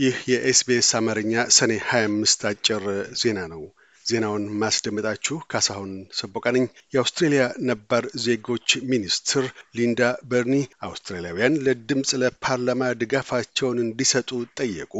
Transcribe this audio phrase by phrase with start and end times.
[0.00, 2.84] ይህ የኤስቢኤስ አማርኛ ሰኔ 25 አጭር
[3.20, 3.62] ዜና ነው።
[4.04, 6.64] ዜናውን ማስደመጣችሁ ካሳሁን ሰቦቃ ነኝ።
[6.94, 9.44] የአውስትሬሊያ ነባር ዜጎች ሚኒስትር
[9.78, 10.00] ሊንዳ
[10.30, 10.54] በርኒ
[10.88, 14.30] አውስትራሊያውያን ለድምፅ ለፓርላማ ድጋፋቸውን እንዲሰጡ
[14.60, 14.94] ጠየቁ።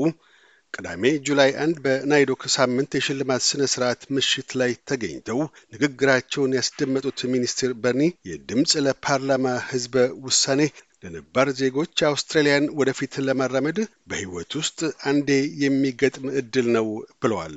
[0.75, 5.41] ቅዳሜ ጁላይ አንድ በናይዶክ ሳምንት የሽልማት ስነ ስርዓት ምሽት ላይ ተገኝተው
[5.75, 10.61] ንግግራቸውን ያስደመጡት ሚኒስትር በርኒ የድምፅ ለፓርላማ ህዝበ ውሳኔ
[11.03, 13.79] ለነባር ዜጎች አውስትራሊያን ወደፊት ለማራመድ
[14.11, 14.79] በህይወት ውስጥ
[15.11, 15.31] አንዴ
[15.63, 16.89] የሚገጥም እድል ነው
[17.23, 17.57] ብለዋል።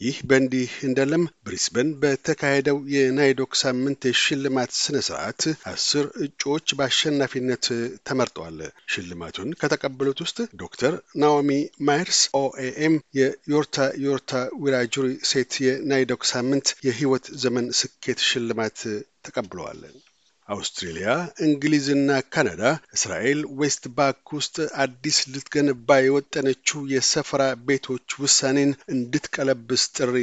[0.00, 7.66] ይህ በእንዲህ እንዳለም ብሪስበን በተካሄደው የናይዶክ ሳምንት የሽልማት ስነ ስርዓት አስር እጩዎች በአሸናፊነት
[8.08, 8.58] ተመርጠዋል።
[8.92, 11.50] ሽልማቱን ከተቀበሉት ውስጥ ዶክተር ናኦሚ
[11.88, 13.76] ማየርስ OAM የዮርታ
[14.06, 18.80] ዮርታ ዊራጁሪ ሴት የናይዶክ ሳምንት የህይወት ዘመን ስኬት ሽልማት
[19.26, 19.82] ተቀብለዋል።
[20.50, 21.08] አውስትሬሊያ፣
[21.46, 22.62] እንግሊዝና ካናዳ
[22.96, 30.16] እስራኤል ዌስት ባንክ ውስጥ አዲስ ልትገነባ የወጠነችው የሰፈራ ቤቶች ውሳኔን እንድትቀለብስ ጥሪ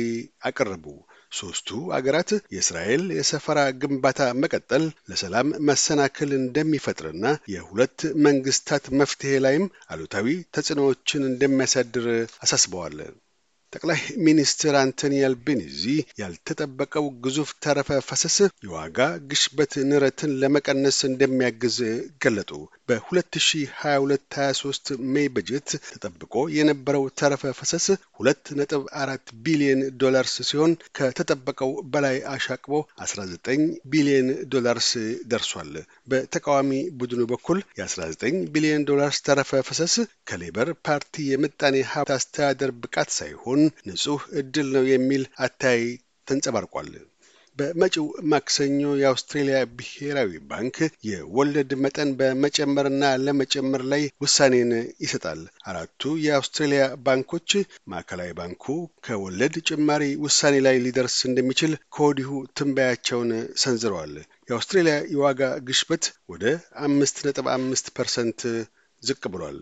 [0.49, 0.85] አቀረቡ።
[1.31, 7.97] ሶስቱ አገራት የእስራኤል የሰፈራ ግንባታ መቀጠል ለሰላም መሰናክል እንደሚፈጥርና የሁለት
[8.27, 12.07] መንግስታት መፍትሄ ላይም አሉታዊ ተጽዕኖዎችን እንደሚያሳድር
[12.45, 12.97] አሳስበዋል።
[13.77, 15.81] ጠቅላይ ሚኒስትር አንቶኒ አልቤኒዚ
[16.21, 18.97] ያልተጠበቀው ግዙፍ ተረፈ ፈሰስ የዋጋ
[19.29, 21.77] ግሽበት ንረትን ለመቀነስ እንደሚያግዝ
[22.23, 22.51] ገለጡ።
[22.89, 27.85] በ2022/23 May በጀት ተጠብቆ የነበረው ተረፈ ፈሰስ
[28.19, 32.73] ሁለት ነጥብ አራት ቢሊዮን ዶላርስ ሲሆን ከተጠበቀው በላይ አሻቅቦ
[33.05, 34.89] 19 ቢሊዮን ዶላርስ
[35.31, 35.71] ደርሷል።
[36.11, 39.95] በተቃዋሚ ቡድኑ በኩል የ19 ቢሊዮን ዶላርስ ተረፈ ፈሰስ
[40.29, 45.83] ከሌበር ፓርቲ የምጣኔ ሀብት አስተዳደር ብቃት ሳይሆን ንጹህ እድል ነው የሚል አታይ
[46.27, 46.91] ተንጸባርቋል።
[47.57, 50.75] በመጪው ማክሰኞ የአውስትሬሊያ ብሔራዊ ባንክ
[51.07, 54.71] የወለድ መጠን በመጨመርና ለመጨመር ላይ ውሳኔን
[55.03, 55.39] ይሰጣል።
[55.69, 57.49] አራቱ የአውስትሬሊያ ባንኮች
[57.91, 58.65] ማዕከላዊ ባንኩ
[59.07, 62.29] ከወለድ ጭማሪ ውሳኔ ላይ ሊደርስ እንደሚችል ከወዲሁ
[62.59, 63.31] ትንበያቸውን
[63.63, 64.13] ሰንዝረዋል።
[64.49, 66.45] የአውስትሬሊያ የዋጋ ግሽበት ወደ
[66.87, 68.41] አምስት ነጥብ አምስት percent
[69.03, 69.59] ዝቅ ብሏል።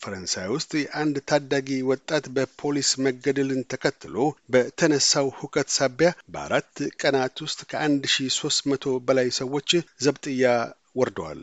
[0.00, 4.16] ፈረንሳይ ውስጥ የአንድ ታዳጊ ወጣት በፖሊስ መገደልን ተከትሎ
[4.52, 9.70] በተነሳው ሁከት ሳቢያ በአራት ቀናት ውስጥ ከአንድ ሺ ሶስት መቶ በላይ ሰዎች
[10.04, 10.52] ዘብጥያ
[11.00, 11.42] ወርደዋል።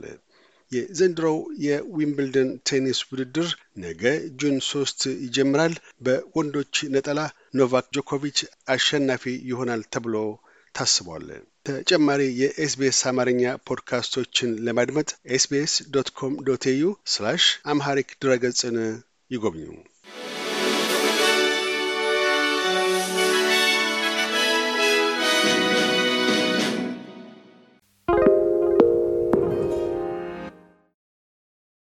[0.71, 3.49] የዘንድሮው የዊምብልደን ቴኒስ ውድድር
[3.83, 4.03] ነገ
[4.39, 7.19] June ሶስት ይጀምራል። በወንዶች ነጠላ
[7.59, 8.39] ኖቫክ ጆኮቪች
[8.73, 10.15] አሸናፊ ይሆናል ተብሎ
[10.75, 11.27] ታስቧል።
[11.65, 16.83] ተጨማሪ የኤስቢኤስ አማርኛ ፖድካስቶችን ለማድመጥ SBS dot com dot au
[17.13, 17.43] slash
[17.73, 18.77] Amharic ድረገጽን
[19.31, 19.67] ይጎብኙ።